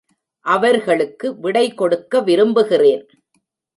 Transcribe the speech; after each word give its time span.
அவர்களுக்கு 0.45 1.39
விடை 1.39 1.73
கொடுக்க 1.73 2.21
விரும்புகிறேன். 2.21 3.05